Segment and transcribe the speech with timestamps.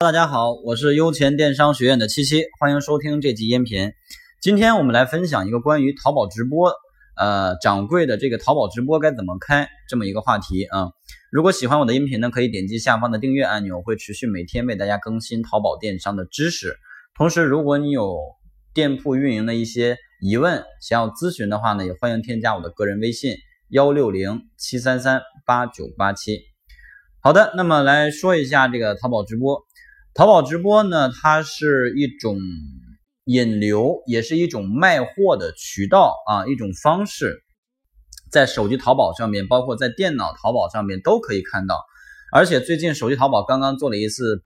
[0.00, 3.92] 大家好，我是优钱电商学院的七七，欢迎收听这集音频。
[4.40, 6.72] 今天我们来分享一个关于淘宝直播，
[7.16, 10.90] 呃，掌柜的这个淘宝直播该怎么开这么一个话题啊。
[11.32, 16.76] 如果喜欢我的音频呢，可以点击下方的订阅按钮，会持续每天为大家更新淘宝电商的知识。
[17.16, 18.20] 同时，如果你有
[18.72, 23.34] 店铺运营的一些疑问，想要咨询的话呢，也欢迎添加我的个人微信
[23.70, 26.38] 幺六零七三三八九八七。
[27.20, 29.66] 好的，那么来说一下这个淘宝直播。
[30.18, 32.40] 淘宝直播呢，它是一种
[33.26, 37.44] 引流，也是一种卖货的渠道啊，一种方式，
[38.28, 41.84] 在手机淘宝上面，包括在电脑淘宝上面都可以看到。
[42.32, 44.42] 而且最近手机淘宝刚刚做了一次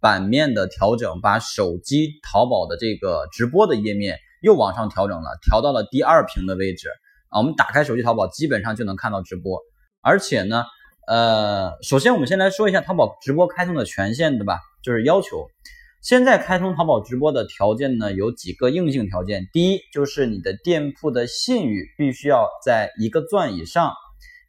[0.00, 6.88] 版面的调整，把手机淘宝的这个直播的页面又往上调整了，调到了第二屏的位置
[7.30, 7.40] 啊。
[7.40, 9.58] 我们打开手机淘宝，基本上就能看到直播。
[10.02, 10.62] 而且呢，
[11.08, 14.60] 呃，首先我们先来说一下淘宝直播开通的权限，对吧？
[14.86, 15.48] 就是要求，
[16.00, 19.48] 现在开通淘宝直播的条件呢，有几个硬性条件。
[19.52, 23.90] 第一，就是你的店铺的信誉必须要在一个钻以上；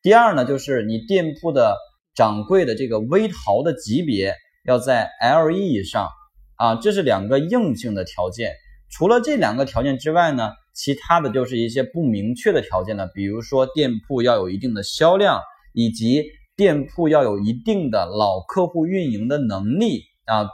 [0.00, 1.76] 第二呢，就是你店铺的
[2.14, 4.34] 掌柜的这个微淘的级别
[4.64, 6.08] 要在 L 一以上
[6.56, 8.54] 啊，这是两个硬性的条件。
[8.90, 15.42] 除了这两个条件之外呢，其他的就是一些不明确的条件了，比如说店铺要有一定的销量，
[15.74, 16.24] 以及
[16.56, 20.04] 店铺要有一定的老客户运营的能力。
[20.26, 20.48] 啊，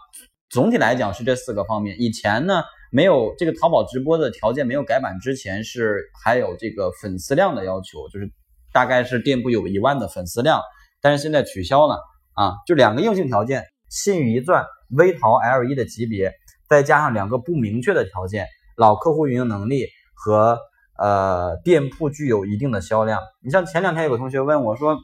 [0.51, 1.97] 总体来讲是这四个方面。
[2.01, 8.31] 以前呢，没有这个淘宝直播的条件没有改版之前，是还有这个粉丝量的要求，就是
[8.73, 10.63] 大概是店铺有一万的粉丝量。
[11.01, 12.01] 但是现在取消了
[12.33, 14.65] 啊，就两个硬性条件：信誉一钻、
[14.97, 16.33] 微淘 L 一的级别，
[16.69, 20.59] 再加上两个不明确的条件：老客户运营能力和
[20.99, 23.21] 呃店铺具有一定的销量。
[23.45, 24.97] 你像前两天有个同学问我说，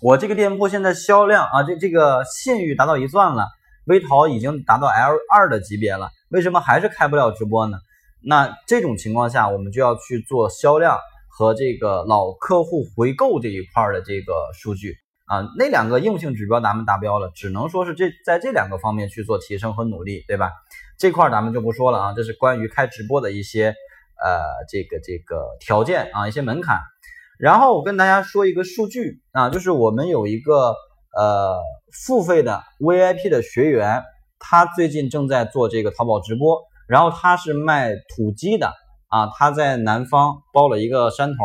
[0.00, 3.46] 我这个店铺现在销量啊，这这个信誉达到一钻了。
[3.86, 7.78] 微淘已经达到 L 二的级别了，为什么还是开不了直播呢？
[8.26, 20.50] 那这种情况下，我们就要去做销量和这个老客户回购这一块的这个数据啊，那两个硬性指标咱们达标了，只能说是这在这两个方面去做提升和努力，对吧？
[20.98, 23.74] 这块咱们就不说了啊，这是关于开直播的一些
[24.24, 26.78] 呃这个这个条件啊，一些门槛。
[27.38, 30.74] 然后我跟大家说一个数据啊，就是我们有一个。
[31.16, 31.62] 呃，
[32.04, 34.02] 付费的 VIP 的学员，
[34.38, 38.72] 他最近正在做这个淘宝直播，然后他是卖土鸡的
[39.08, 41.38] 啊，他在南方包了一个山头，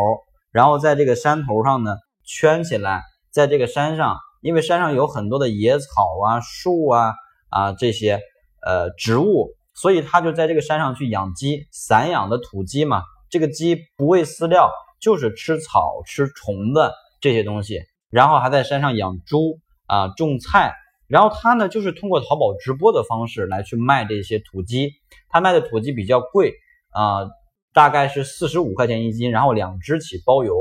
[0.52, 7.13] 然后在这个山头上呢圈起来，在这个山上，因为山上有很多的野草啊、树啊
[7.50, 8.19] 啊这些
[8.66, 16.91] 呃植物，所以他就在这个山上去养鸡，散养的土鸡嘛，这个鸡不喂饲料，就是吃草、吃虫子
[17.22, 17.81] 这些东西。
[18.09, 20.74] 然后还在山上养猪啊，种菜，
[21.08, 24.94] 然后他呢就是通过淘宝直播的方式来去卖这些土鸡，
[25.30, 26.53] 他卖的土鸡比较贵
[26.92, 27.30] 啊，
[27.72, 30.56] 大概是四十五块钱一斤，然后两只起包邮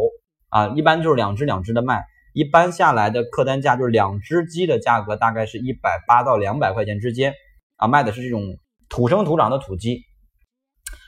[0.50, 2.04] 啊，一般就是两只两只的卖，
[2.34, 7.32] 一般下来的客单价就是两只鸡的价格大概是一百八到两百块钱之间
[7.76, 8.42] 啊，卖的是这种
[8.90, 10.02] 土生土长的土鸡，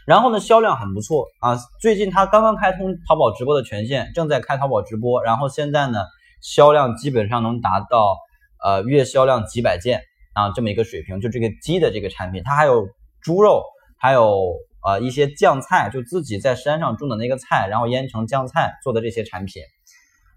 [0.07, 5.99] 然后呢销量很不错啊，最近他刚刚开通淘宝直播的权限，正在开淘宝直播，然后现在呢。
[6.41, 8.17] 销量基本上能达到
[8.65, 10.03] 呃月销量几百件
[10.34, 12.89] 啊这么一个水平，就这个鸡的这个产品，它还有
[13.21, 13.62] 猪肉，
[13.99, 19.62] 还有呃一些酱菜，就自己在山上种的那个菜，然后腌成酱菜做的这些产品。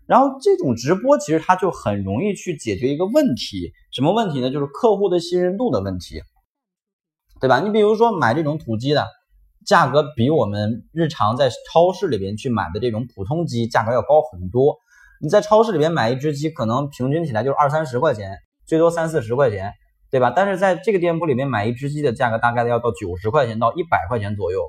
[0.05, 4.51] 然后这种直播其实它就很容易去解决一个问题，什么问题呢？
[4.51, 6.21] 就是客户的信任度的问题，
[7.39, 7.61] 对吧？
[7.61, 9.07] 你比如说买这种土鸡的，
[9.65, 14.77] 价格比我们日常在超市里边去买的这种普通鸡价格要高很多。
[15.23, 19.71] 你在超市里边买一只鸡，可能平均起来就是二三十块钱，最多三四十块钱，
[20.11, 20.33] 对吧？
[20.35, 24.59] 但是在这个店铺里面买一只鸡的价格大概要到九十块钱到一百块钱左右。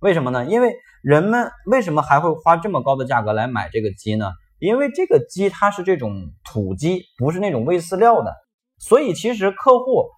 [0.00, 0.46] 为什么呢？
[0.46, 4.30] 因为人们为什么还会花这么高的价格来买这个鸡呢？
[4.58, 8.32] 因为这个鸡它是这种土鸡，不是那种喂饲料的，
[8.78, 10.08] 所以其实客户。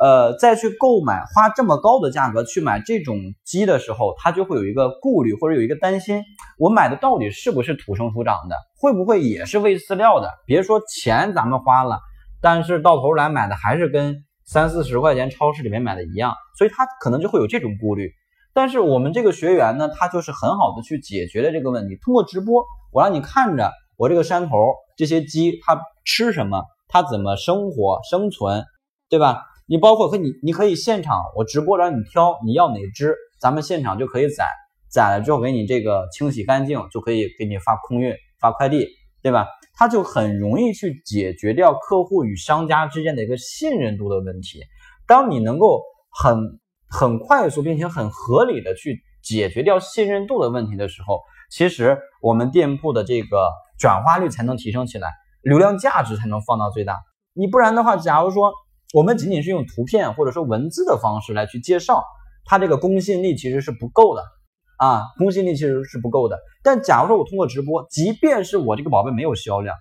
[0.00, 6.22] 呃，再去购买花这么高的价格去买这种鸡的时候，他就会有一个顾虑或者有一个担心：
[6.58, 8.56] 我买的到底是不是土生土长的？
[8.80, 10.30] 会不会也是喂饲料的？
[10.46, 12.00] 别说钱咱们花了，
[12.40, 18.10] 但是到头来买的还是跟三四十块钱超市里面买的一样，所以他可能就会有这种顾虑。
[18.54, 21.98] 但是我们这个学员呢，他就是很好的去解决了这个问题。
[22.02, 24.56] 通过直播，我让你看着我这个山头
[24.96, 28.64] 这些鸡它吃什么，它怎么生活生存，
[29.10, 29.42] 对吧？
[29.70, 34.44] 你包括和你，你可以现场我直播让你挑你要哪只，咱们现场就可以宰，
[34.90, 38.88] 宰了之后给你这个清洗干净，就可以给你发空运发快递
[39.22, 39.46] 对吧？
[39.72, 44.60] 它就很容易去解决掉客户与商家之间的一个信任度的问题。
[45.06, 45.80] 当你能够
[46.10, 46.58] 很
[46.88, 55.10] 很快速并且很合理的去解决掉信任度的问题的时候，其实我们店铺的这个转化率才能提升起来，
[55.42, 56.98] 流量价值才能放到最大。
[57.34, 58.52] 你不然的话，假如说
[58.92, 62.02] 我们仅仅是用图片或者说文字的方式来去介绍，
[62.44, 64.24] 它这个公信力其实是不够的
[64.78, 66.38] 啊，公信力其实是不够的。
[66.62, 69.76] 但假如说我通过直播，即便是我这个宝贝没有销量，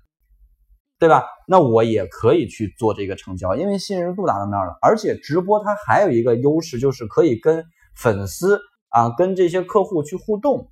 [1.00, 1.24] 对吧？
[1.48, 4.78] 那我也可以去做这个成交，因为信任度达到那儿了。
[4.82, 7.66] 而且直播它还有一个优势，就是可以跟
[7.96, 8.60] 粉丝
[8.90, 10.70] 啊，跟这些客户去互动。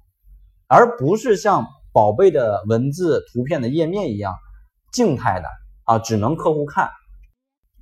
[0.67, 4.35] 而不是像宝贝的文字、图片的页面一样
[4.91, 5.47] 静态的
[5.85, 6.89] 啊，只能客户看，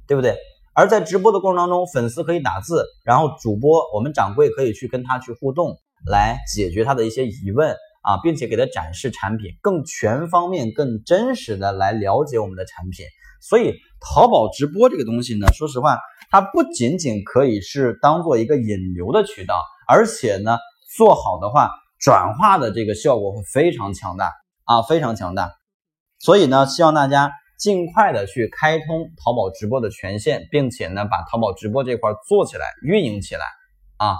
[0.07, 0.37] 对不对？
[0.73, 13.05] 而在直播的过程当中，粉丝可以打字，然后主播我们掌柜可以去跟他去互动，来解决他的一些疑问啊，并且给他展示产品，更全方面、更真实的来了解我们的产品。
[13.41, 15.97] 所以，淘宝直播这个东西呢，说实话，
[16.29, 19.55] 它不仅仅可以是当做一个引流的渠道，
[19.87, 20.57] 而且呢，
[20.97, 21.69] 做好的话。
[21.97, 24.29] 转化的这个效果会非常强大
[24.65, 25.53] 啊，非常强大。
[26.19, 33.45] 所以呢，希望大家尽快的去开通淘宝直播的权限，并且呢，把淘宝直播这块做起来、运营起来
[33.97, 34.15] 啊。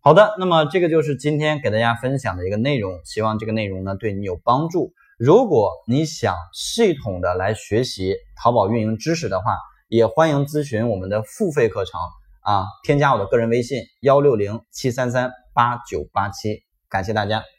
[0.00, 4.92] 好的，那么这个就是今天给大家分享的一个内容，希望这个内容呢对你有帮助。
[5.18, 9.56] 如果你想系统的来学习淘宝运营知识的话，
[9.88, 12.00] 也欢迎咨询我们的付费课程
[12.42, 16.62] 啊，添加我的个人微信幺六零七三三八九八七。
[16.88, 17.55] 感谢大家。